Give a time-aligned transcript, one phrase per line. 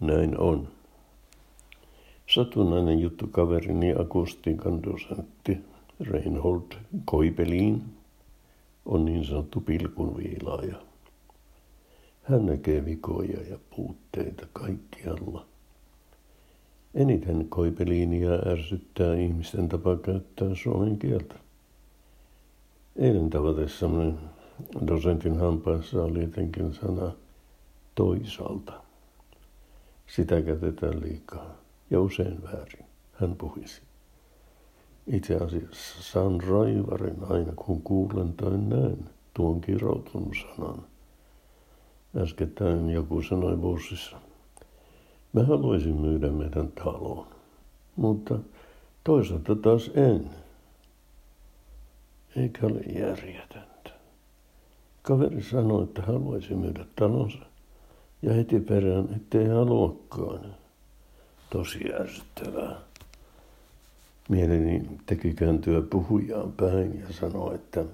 [0.00, 0.68] näin on.
[2.34, 5.58] Satunnainen juttu kaverini akustiikan dosentti
[6.00, 6.72] Reinhold
[7.04, 7.82] Koipeliin
[8.86, 10.76] on niin sanottu pilkunviilaaja.
[12.22, 15.46] Hän näkee vikoja ja puutteita kaikkialla.
[16.94, 21.34] Eniten koipeliinia ärsyttää ihmisten tapa käyttää suomen kieltä.
[22.96, 24.14] Eilen tavatessamme
[24.86, 27.12] dosentin hampaissa oli jotenkin sana
[27.94, 28.87] toisaalta.
[30.08, 31.54] Sitä käytetään liikaa
[31.90, 32.86] ja usein väärin.
[33.12, 33.82] Hän puhisi.
[35.06, 38.98] Itse asiassa saan raivarin aina kun kuulen tai näen
[39.34, 40.82] tuon kiroutunut sanan.
[42.16, 44.16] Äskettäin joku sanoi bussissa.
[45.32, 47.26] Mä haluaisin myydä meidän taloon,
[47.96, 48.38] mutta
[49.04, 50.30] toisaalta taas en.
[52.36, 53.90] Eikä ole järjetöntä.
[55.02, 57.38] Kaveri sanoi, että haluaisi myydä talonsa
[58.22, 60.54] ja heti perään, ettei haluakaan.
[61.50, 62.76] Tosi ärsyttävää.
[64.28, 67.84] Mieleni teki kääntyä puhujaan päin ja sanoi, että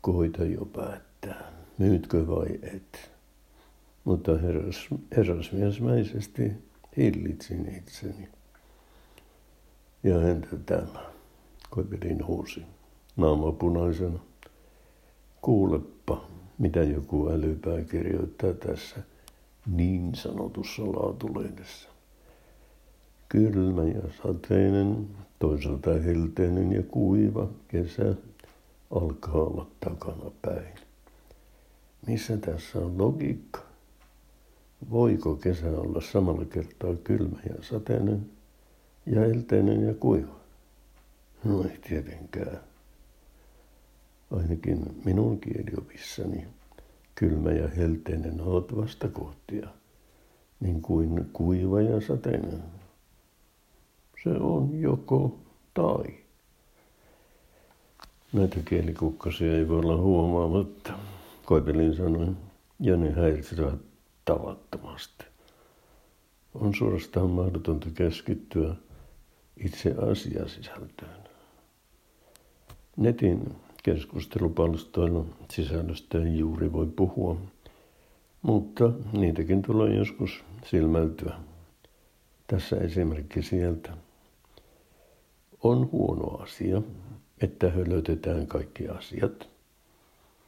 [0.00, 3.10] koita jo päättää, myytkö vai et.
[4.04, 6.52] Mutta herras, herrasmiesmäisesti
[6.96, 8.28] hillitsin itseni.
[10.02, 11.04] Ja entä tämä,
[11.70, 12.62] koipelin huusi,
[13.16, 14.18] naama punaisena.
[15.42, 16.24] Kuulepa,
[16.58, 18.96] mitä joku älypää kirjoittaa tässä
[19.66, 21.88] niin sanotussa laatulehdessä.
[23.28, 28.14] Kylmä ja sateinen, toisaalta helteinen ja kuiva kesä
[28.90, 30.74] alkaa olla takana päin.
[32.06, 33.60] Missä tässä on logiikka?
[34.90, 38.30] Voiko kesä olla samalla kertaa kylmä ja sateinen
[39.06, 40.34] ja helteinen ja kuiva?
[41.44, 42.60] No ei tietenkään.
[44.30, 46.46] Ainakin minun kieliopissani
[47.14, 49.68] kylmä ja helteinen ovat vastakohtia,
[50.60, 52.62] niin kuin kuiva ja sateinen.
[54.24, 55.38] Se on joko
[55.74, 56.04] tai.
[58.32, 60.92] Näitä kielikukkasia ei voi olla huomaamatta,
[61.44, 62.36] Koipelin sanoin,
[62.80, 63.80] ja ne häiritsevät
[64.24, 65.24] tavattomasti.
[66.54, 68.74] On suorastaan mahdotonta keskittyä
[69.56, 71.24] itse asiasisältöön.
[72.96, 77.36] Netin keskustelupalstoilla sisällöstä ei juuri voi puhua,
[78.42, 81.34] mutta niitäkin tulee joskus silmältyä.
[82.46, 83.92] Tässä esimerkki sieltä.
[85.62, 86.82] On huono asia,
[87.40, 89.48] että hölötetään kaikki asiat,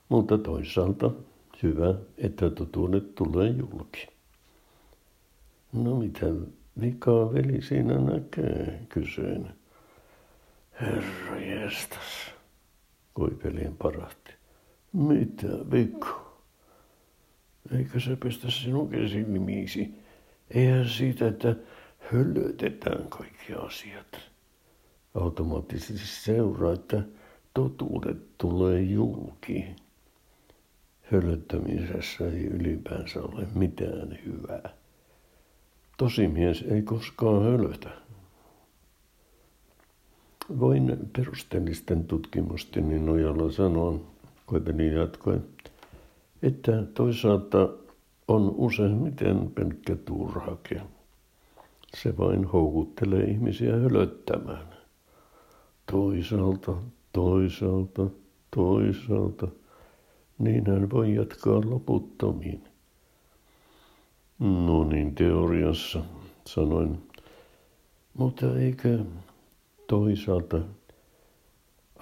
[0.09, 1.11] mutta toisaalta
[1.63, 4.07] hyvä, että totuudet tulee julki.
[5.73, 6.27] No mitä
[6.81, 9.49] vikaa veli siinä näkee, kysyin.
[10.81, 12.36] Herra jestas,
[13.17, 14.31] koipelien parahti.
[14.93, 16.43] Mitä vikaa?
[17.79, 18.91] Eikö se pestä sinun
[19.29, 19.95] nimisi?
[20.51, 21.57] Eihän siitä, että
[22.13, 24.21] hölötetään kaikki asiat.
[25.15, 27.03] Automaattisesti seuraa, että
[27.55, 29.65] totuudet tulee julki.
[31.13, 34.71] Hölöttämisessä ei ylipäänsä ole mitään hyvää.
[35.99, 38.06] Tosimies ei koskaan hölötä.
[40.49, 44.01] Voin perusteellisten tutkimusteni nojalla sanoa,
[44.47, 45.41] Koipeli jatkoi,
[46.43, 47.69] että toisaalta
[48.29, 50.81] on useimmiten pelkkä turhake.
[51.97, 54.67] Se vain houkuttelee ihmisiä hölöttämään.
[55.93, 56.73] Toisaalta,
[57.13, 58.07] toisaalta,
[58.57, 59.49] toisaalta.
[60.39, 62.65] Niin hän voi jatkaa loputtomiin.
[64.39, 66.03] No niin, teoriassa,
[66.47, 66.99] sanoin.
[68.15, 68.99] Mutta eikö
[69.87, 70.61] toisaalta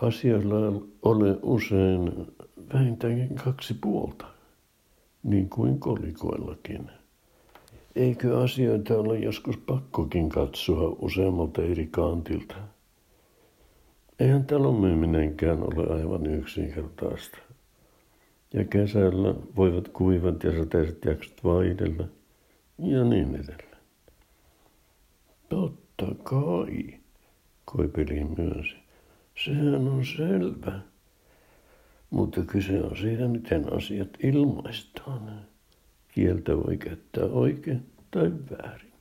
[0.03, 0.57] asioilla
[1.03, 2.27] ole usein
[2.75, 4.27] vähintäänkin kaksi puolta,
[5.23, 6.91] niin kuin kolikoillakin?
[7.97, 12.55] Eikö asioita ole joskus pakkokin katsoa useammalta eri kantilta?
[14.19, 17.39] Eihän talon myyminenkään ole aivan yksinkertaista.
[18.55, 22.05] Ja kesällä voivat kuivat ja sateiset jaksot vaihdella
[22.79, 23.83] ja niin edelleen.
[25.49, 27.01] Totta kai,
[27.65, 28.75] Koipeli myönsi.
[29.45, 30.81] Sehän on selvä.
[32.11, 35.41] Mutta kyse on siitä, miten asiat ilmaistaan.
[36.15, 38.93] Kieltä voi käyttää oikein tai väärin.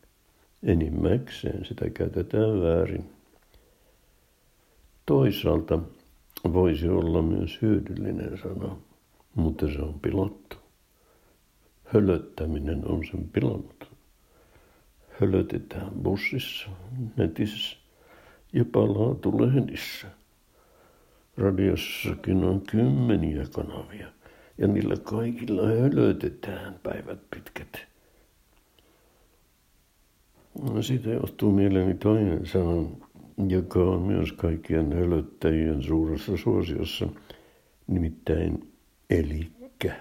[0.63, 3.09] Enimmäkseen sitä käytetään väärin.
[5.05, 5.79] Toisaalta
[6.53, 8.77] voisi olla myös hyödyllinen sana,
[9.35, 10.55] mutta se on pilottu.
[11.83, 13.87] Hölöttäminen on sen pilannut.
[15.21, 16.69] Hölötetään bussissa,
[17.17, 17.77] netissä,
[18.53, 20.07] jopa laatulehdissä.
[21.37, 24.07] Radiossakin on kymmeniä kanavia–
[24.57, 27.87] ja niillä kaikilla hölötetään päivät pitkät.
[30.81, 32.89] Siitä johtuu mieleeni toinen sana,
[33.47, 37.07] joka on myös kaikkien hölöttäjien suuressa suosiossa,
[37.87, 38.73] nimittäin
[39.09, 39.95] elikkä.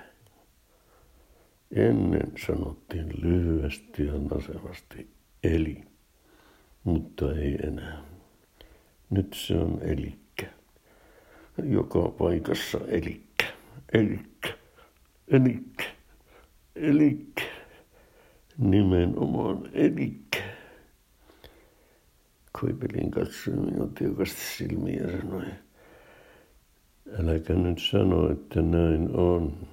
[1.70, 5.08] Ennen sanottiin lyhyesti ja nasevasti
[5.44, 5.84] eli,
[6.84, 8.11] mutta ei enää.
[9.12, 10.46] Nyt se on elikkä.
[11.64, 13.46] Joka paikassa elikkä,
[13.94, 14.48] elikkä,
[15.28, 15.84] elikkä,
[16.76, 17.42] elikkä.
[18.58, 20.38] Nimenomaan elikkä.
[22.60, 25.44] Koipelin katsoi minut tiukasti silmiä ja sanoi,
[27.18, 29.68] äläkä nyt sano, että näin on.